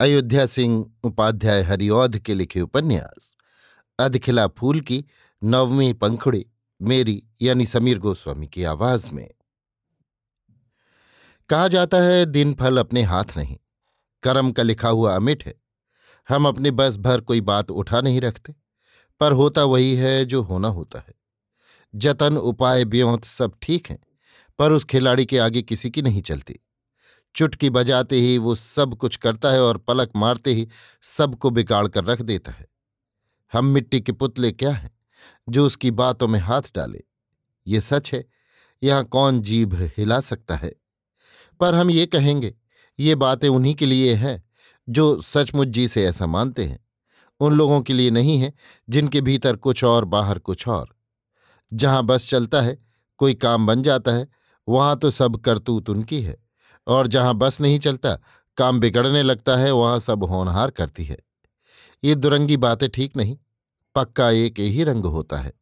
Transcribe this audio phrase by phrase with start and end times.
[0.00, 3.36] अयोध्या सिंह उपाध्याय हरिऔध के लिखे उपन्यास,
[3.98, 5.04] अधखिला फूल की
[5.44, 6.46] नवमी पंखुड़ी,
[6.82, 9.30] मेरी यानी समीर गोस्वामी की आवाज़ में।
[11.48, 13.58] कहा जाता है, दिन फल अपने हाथ नहीं,
[14.22, 15.54] कर्म का लिखा हुआ अमिट है।
[16.28, 18.54] हम अपने बस भर कोई बात उठा नहीं रखते,
[19.20, 21.14] पर होता वही है जो होना होता है।
[21.94, 23.98] जतन, उपाय, ब्योंत सब ठीक हैं,
[24.58, 26.60] पर उस खिलाड़ी के आगे किसी की नहीं चलती।
[27.34, 30.68] चुटकी बजाते ही वो सब कुछ करता है और पलक मारते ही
[31.02, 32.66] सबको बिगाड़ कर रख देता है।
[33.52, 34.90] हम मिट्टी के पुतले क्या हैं
[35.48, 37.04] जो उसकी बातों में हाथ डाले?
[37.66, 38.24] ये सच है,
[38.82, 40.72] यहाँ कौन जीभ हिला सकता है?
[41.60, 42.54] पर हम ये कहेंगे,
[42.98, 44.42] ये बातें उन्हीं के लिए हैं
[44.88, 46.86] जो सचमुच जी से ऐसा मानते हैं।
[47.40, 48.52] उन लोगों के लिए नहीं है
[48.90, 50.94] जिनके भीतर कुछ और, बाहर कुछ और।
[51.72, 52.78] जहाँ बस चलता है,
[53.18, 54.28] कोई काम बन जाता है,
[54.68, 56.47] वहाँ तो सब करतूत उनकी है।
[56.88, 58.18] और जहाँ बस नहीं चलता,
[58.56, 61.18] काम बिगड़ने लगता है, वहाँ सब होनहार करती है।
[62.04, 63.36] ये दुरंगी बातें ठीक नहीं,
[63.94, 65.52] पक्का एक ही रंग होता है।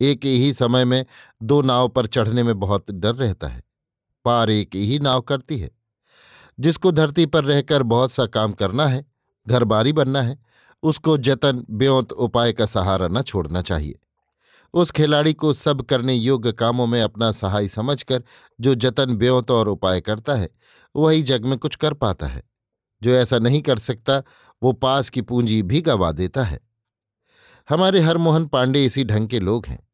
[0.00, 1.06] एक ही समय में
[1.42, 3.62] दो नाव पर चढ़ने में बहुत डर रहता है।
[4.24, 5.70] पार एक ही नाव करती है।
[6.60, 9.06] जिसको धरती पर रहकर बहुत सा काम करना है,
[9.48, 10.38] घरबारी बनना है,
[10.82, 13.98] उसको जतन, ब्योंत उपाय का सहारा न छोड़ना चाहिए।
[14.74, 18.22] उस खिलाड़ी को सब करने योग्य कामों में अपना सहाय समझकर
[18.60, 20.50] जो जतन ब्योत और उपाय करता है,
[20.96, 22.42] वही जग में कुछ कर पाता है।
[23.02, 24.22] जो ऐसा नहीं कर सकता,
[24.62, 26.60] वो पास की पूंजी भी गवा देता है।
[27.68, 29.88] हमारे हरमोहन पांडे इसी ढंग के लोग हैं।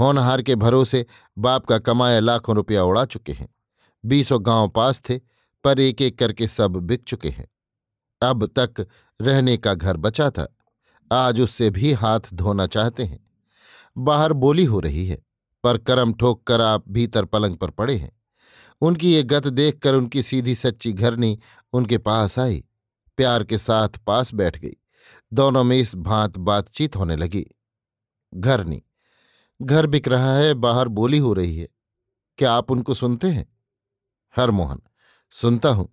[0.00, 1.06] होनहार के भरोसे
[1.38, 3.54] बाप का कमाया लाखों रुपया उड़ा चुके हैं।
[4.04, 5.20] बीसों गाँव पास थे,
[5.64, 7.48] पर एक एक करके सब बिक चुके हैं।
[8.22, 8.86] अब तक
[9.20, 10.56] रहने का घर बचा था।
[11.12, 13.25] आज उससे भी हाथ धोना चाहते हैं।
[13.98, 15.22] बाहर बोली हो रही है,
[15.64, 18.20] पर करम ठोक कर आप भीतर पलंग पर पड़े हैं।
[18.80, 21.38] उनकी ये गत देखकर उनकी सीधी सच्ची घरनी
[21.72, 22.64] उनके पास आई,
[23.16, 24.76] प्यार के साथ पास बैठ गई।
[25.32, 27.46] दोनों में इस भांत बातचीत होने लगी।
[28.34, 28.82] घरनी,
[29.62, 31.68] घर बिक रहा है, बाहर बोली हो रही है।
[32.38, 33.58] क्या आप उनको सुनते हैं?
[34.36, 34.80] हरमोहन,
[35.30, 35.88] सुनता हूँ।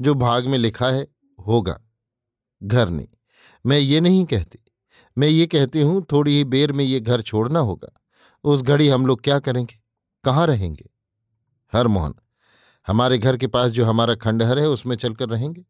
[0.00, 1.08] जो भाग में लिखा है,
[1.46, 1.80] होगा।
[2.62, 3.08] घरनी,
[3.66, 4.65] मैं ये नहीं कहती।
[5.18, 8.00] मैं ये कहती हूँ, थोड़ी ही बेर में ये घर छोड़ना होगा।
[8.44, 9.78] उस घड़ी हम लोग क्या करेंगे?
[10.24, 10.90] कहाँ रहेंगे?
[11.72, 12.14] हरमोहन
[12.86, 15.64] हमारे घर के पास जो हमारा खंडहर है, उसमें चलकर रहेंगे।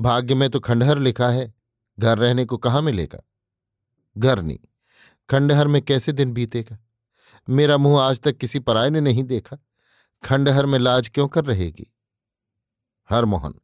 [0.00, 1.54] भाग्य में तो खंडहर लिखा है,
[1.98, 3.20] घर रहने को कहाँ मिलेगा?
[4.18, 4.58] घर नहीं,
[5.30, 6.78] खंडहर में कैसे दिन बीतेगा?
[7.48, 9.56] मेरा मुँह आज तक किसी पराय ने नहीं देखा।
[10.24, 11.94] खंडहर में लाज क्यों कर रहेगी?
[13.10, 13.54] हरमोहन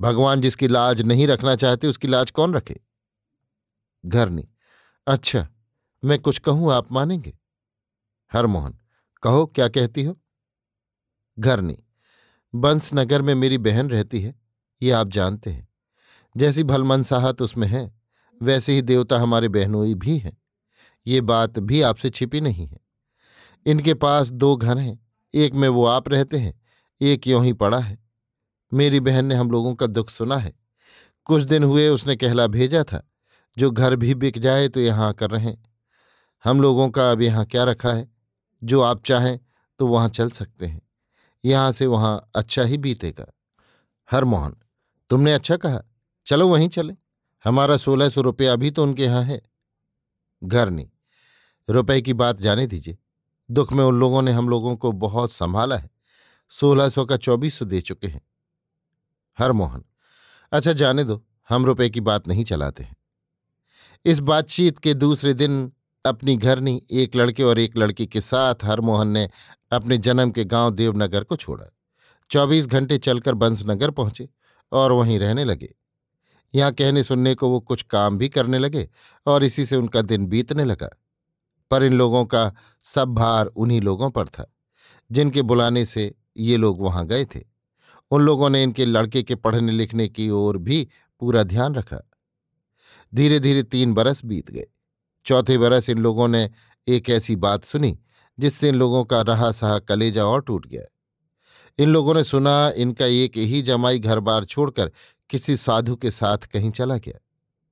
[0.00, 2.85] भगवान जिसकी लाज नहीं रखना चाहते, उसकी लाज कौन रखे?
[4.06, 4.48] घरनी
[5.06, 5.48] अच्छा
[6.04, 7.38] मैं कुछ कहूँ, आप मानेंगे?
[8.32, 8.78] हरमोहन,
[9.22, 10.20] कहो, क्या कहती हो?
[11.38, 11.84] घरनी
[12.54, 14.34] बंसनगर में मेरी बहन रहती है,
[14.82, 15.68] ये आप जानते हैं।
[16.36, 18.00] जैसी भलमनसाहत उसमें है,
[18.42, 20.42] वैसे ही देवता हमारे बहनोई भी हैं।
[21.06, 22.80] ये बात भी आपसे छिपी नहीं है।
[23.66, 26.60] इनके पास दो घर हैं, एक में वो आप रहते हैं,
[27.00, 27.98] एक यों ही पड़ा है।
[28.72, 30.52] मेरी बहन ने हम लोगों का दुख सुना है।
[31.24, 33.10] कुछ दिन हुए, उसने कहला भेजा था
[33.58, 35.56] जो घर भी बिक जाए तो यहाँ आकर रहें।
[36.44, 38.08] हम लोगों का अब यहाँ क्या रखा है?
[38.62, 39.38] जो आप चाहें
[39.78, 40.82] तो वहाँ चल सकते हैं।
[41.44, 43.26] यहाँ से वहाँ अच्छा ही बीतेगा।
[44.10, 44.56] हरमोहन,
[45.10, 45.82] तुमने अच्छा कहा।
[46.26, 46.94] चलो वहीं चले।
[47.44, 49.40] हमारा सोलह सौ रुपया अभी तो उनके यहाँ है।
[50.44, 50.88] घर नहीं
[51.68, 52.98] रुपए की बात जाने दीजिए।
[53.50, 55.90] दुख में उन लोगों ने हम लोगों को बहुत संभाला है।
[56.52, 58.20] सोलह सौ का चौबीस सौ दे चुके हैं।
[59.38, 59.84] हरमोहन
[60.52, 62.95] अच्छा जाने दो। हम रुपए की बात नहीं चलाते हैं।
[64.06, 65.72] इस बातचीत के दूसरे दिन
[66.04, 69.30] अपनी घरनी, एक लड़के और एक लड़की के साथ हरमोहन ने
[69.72, 71.66] अपने जन्म के गाँव देवनगर को छोड़ा।
[72.30, 74.28] चौबीस घंटे चलकर बंसनगर पहुँचे
[74.72, 75.74] और वहीं रहने लगे।
[76.54, 78.88] यहाँ कहने सुनने को वो कुछ काम भी करने लगे
[79.26, 80.90] और इसी से उनका दिन बीतने लगा।
[81.70, 84.54] पर इन लोगों का सब भार उन्हीं लोगों पर था,
[85.12, 87.40] जिनके बुलाने से ये लोग वहाँ गए थे।
[88.10, 90.88] उन लोगों ने इनके लड़के के पढ़ने लिखने की ओर भी
[91.20, 92.10] पूरा ध्यान रखा।
[93.14, 94.66] धीरे धीरे तीन बरस बीत गए।
[95.26, 96.50] चौथे बरस इन लोगों ने
[96.88, 97.98] एक ऐसी बात सुनी,
[98.38, 100.82] जिससे इन लोगों का रहा सहा कलेजा और टूट गया।
[101.78, 104.92] इन लोगों ने सुना, इनका एक ही जमाई घर बार छोड़कर
[105.30, 107.20] किसी साधु के साथ कहीं चला गया।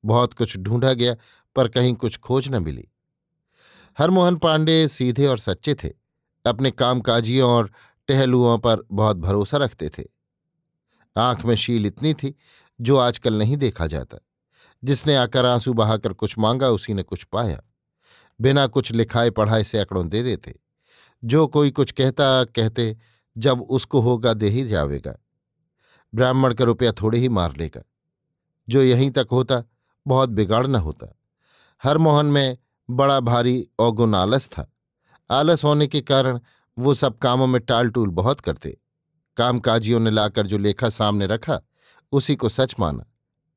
[0.05, 1.17] बहुत कुछ ढूंढा गया,
[1.57, 2.89] पर कहीं कुछ खोज न मिली।
[3.99, 5.93] हरमोहन पांडे सीधे और सच्चे थे।
[6.47, 7.71] अपने कामकाजियों और
[8.09, 10.03] टहलुओं पर बहुत भरोसा रखते थे।
[11.17, 12.35] आँख में शील इतनी थी,
[12.81, 14.19] जो आजकल नहीं देखा जाता।
[14.85, 17.63] जिसने आकर आँसू बहाकर कुछ मांगा, उसी ने कुछ पाया।
[18.41, 20.61] बिना कुछ लिखाए पढ़ाए से अकड़ों दे देते।
[21.25, 22.97] जो कोई कुछ कहता, कहते,
[23.39, 25.17] जब उसको होगा दे ही जावेगा।
[26.15, 27.83] ब्राह्मण का रुपया थोड़े ही मार लेगा।
[28.69, 29.63] जो यहीं तक होता,
[30.07, 31.19] बहुत बिगाड़ न होता।
[31.83, 32.57] हर मोहन में
[32.91, 34.73] बड़ा भारी औगुन आलस था।
[35.31, 36.41] आलस होने के कारण
[36.79, 38.79] वो सब कामों में टाल टूल बहुत करते।
[39.37, 41.61] कामकाजियों ने लाकर जो लेखा सामने रखा,
[42.13, 43.07] उसी को सच माना।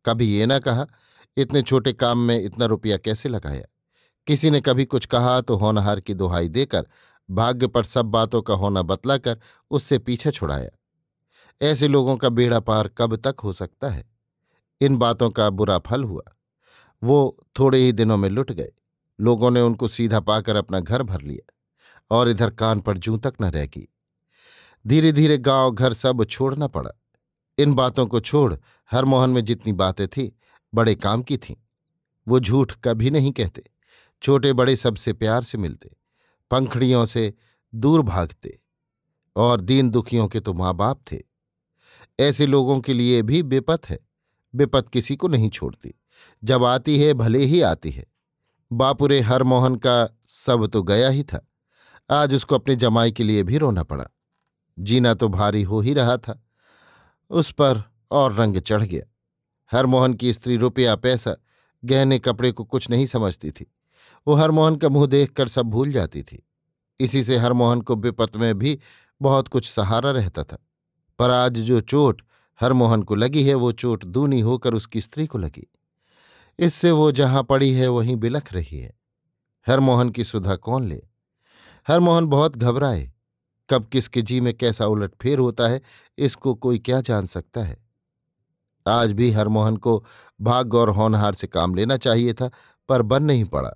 [0.05, 0.87] कभी ये ना कहा
[1.37, 3.65] इतने छोटे काम में इतना रुपया कैसे लगाया?
[4.27, 6.87] किसी ने कभी कुछ कहा तो होनहार की दुहाई देकर,
[7.31, 9.39] भाग्य पर सब बातों का होना बतलाकर
[9.71, 10.69] उससे पीछे छुड़ाया।
[11.61, 14.09] ऐसे लोगों का बेड़ा पार कब तक हो सकता है?
[14.81, 16.23] इन बातों का बुरा फल हुआ।
[17.03, 18.71] वो थोड़े ही दिनों में लुट गए।
[19.19, 21.53] लोगों ने उनको सीधा पाकर अपना घर भर लिया
[22.11, 23.87] और इधर कान पर जूं तक न रह गई।
[24.87, 26.91] धीरे धीरे गाँव घर सब छोड़ना पड़ा।
[27.57, 28.55] इन बातों को छोड़
[28.91, 30.37] हरमोहन में जितनी बातें थी
[30.73, 31.55] बड़े काम की थीं।
[32.27, 33.63] वो झूठ कभी नहीं कहते,
[34.21, 35.95] छोटे बड़े सबसे प्यार से मिलते,
[36.51, 37.33] पंखड़ियों से
[37.75, 38.61] दूर भागते,
[39.35, 41.21] और दीन दुखियों के तो माँ बाप थे।
[42.19, 43.99] ऐसे लोगों के लिए भी बेपत है,
[44.55, 45.93] बेपत किसी को नहीं छोड़ती।
[46.43, 48.05] जब आती है, भले ही आती है।
[48.71, 51.47] बापुरे हरमोहन का सब तो गया ही था।
[52.11, 54.07] आज उसको अपने जमाई के लिए भी रोना पड़ा।
[54.79, 56.43] जीना तो भारी हो ही रहा था।
[57.29, 59.16] उस पर और रंग चढ़ गया।
[59.71, 61.35] हरमोहन की स्त्री रुपया पैसा
[61.85, 63.71] गहने कपड़े को कुछ नहीं समझती थी।
[64.27, 66.47] वो हरमोहन का मुँह देखकर सब भूल जाती थी।
[66.99, 68.79] इसी से हरमोहन को विपत में भी
[69.21, 70.67] बहुत कुछ सहारा रहता था।
[71.19, 72.21] पर आज जो चोट
[72.61, 75.71] हरमोहन को लगी है, वो चोट दूनी होकर उसकी स्त्री को लगी।
[76.59, 78.99] इससे वो जहाँ पड़ी है, वहीं बिलख रही है।
[79.67, 81.03] हरमोहन की सुधा कौन ले?
[81.87, 83.13] हरमोहन बहुत घबराए।
[83.69, 85.81] कब किसके जी में कैसा उलटफेर होता है,
[86.17, 87.86] इसको कोई क्या जान सकता है?
[88.87, 90.05] आज भी हरमोहन को
[90.41, 92.49] भाग्य और होनहार से काम लेना चाहिए था,
[92.89, 93.71] पर बन नहीं पड़ा।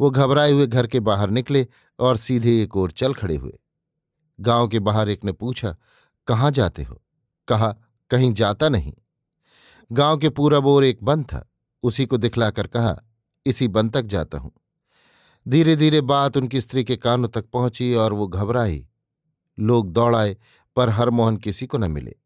[0.00, 1.66] वो घबराए हुए घर के बाहर निकले
[1.98, 3.58] और सीधे एक ओर चल खड़े हुए।
[4.40, 5.76] गाँव के बाहर एक ने पूछा,
[6.26, 7.02] कहाँ जाते हो?
[7.48, 7.76] कहा,
[8.10, 8.92] कहीं जाता नहीं।
[9.92, 11.50] गाँव के पूरब ओर एक बन था।
[11.82, 13.02] उसी को दिखलाकर कहा,
[13.46, 14.52] इसी बन तक जाता हूँ।
[15.48, 18.88] धीरे धीरे बात उनकी स्त्री के कानों तक पहुँची और वो घबराई।
[19.58, 20.36] लोग दौड़ाए
[20.76, 22.16] पर हरमोहन किसी को न मिले।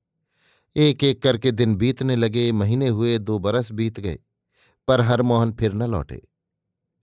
[0.76, 4.19] एक एक करके दिन बीतने लगे, महीने हुए, दो बरस बीत गए,
[4.88, 6.22] पर हरमोहन फिर न लौटे।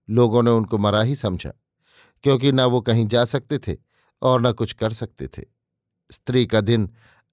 [0.10, 1.52] लोगों ने उनको मरा ही समझा,
[2.24, 3.78] क्योंकि न वो कहीं जा सकते थे
[4.22, 5.44] और न कुछ कर सकते थे।
[6.12, 6.90] स्त्री का दिन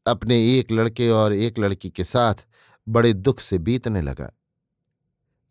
[0.07, 2.47] अपने एक लड़के और एक लड़की के साथ
[2.87, 4.33] बड़े दुख से बीतने लगा।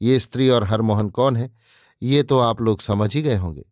[0.01, 1.51] ये स्त्री और हरमोहन कौन है,
[2.01, 3.65] ये तो आप लोग समझ ही गए होंगे।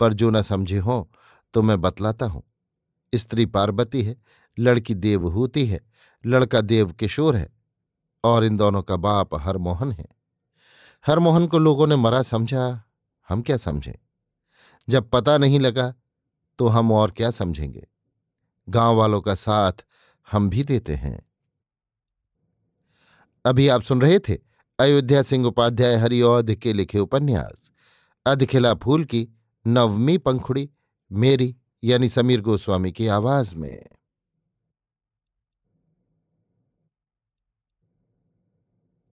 [0.00, 1.04] पर जो न समझे हों
[1.54, 2.42] तो मैं बतलाता हूँ।
[3.14, 4.16] स्त्री पार्वती है
[4.58, 5.80] लड़की देवहूति है,
[6.26, 7.52] लड़का देव किशोर है,
[8.24, 10.06] और इन दोनों का बाप हरमोहन है।
[11.06, 12.82] हरमोहन को लोगों ने मरा समझा,
[13.28, 13.94] हम क्या समझें?
[14.88, 15.94] जब पता नहीं लगा
[16.58, 17.86] तो हम और क्या समझेंगे?
[18.68, 19.72] गाँव वालों का साथ
[20.32, 21.26] हम भी देते हैं।
[23.44, 24.38] अभी आप सुन रहे थे
[24.78, 27.70] अयोध्या सिंह उपाध्याय हरिऔध के लिखे उपन्यास,
[28.26, 29.28] अधखिला फूल की
[29.66, 30.70] नवमी पंखुड़ी,
[31.12, 33.86] मेरी यानी समीर गोस्वामी की आवाज़ में।